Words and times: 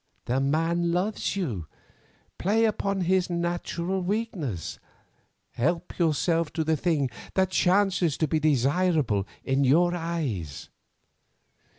The 0.25 0.39
man 0.39 0.91
loves 0.91 1.35
you, 1.35 1.67
play 2.39 2.65
upon 2.65 3.01
his 3.01 3.29
natural 3.29 4.01
weakness. 4.01 4.79
Help 5.51 5.99
yourself 5.99 6.51
to 6.53 6.63
the 6.63 6.75
thing 6.75 7.11
that 7.35 7.51
chances 7.51 8.17
to 8.17 8.27
be 8.27 8.39
desirable 8.39 9.27
in 9.43 9.63
your 9.63 9.93
eyes. 9.93 10.69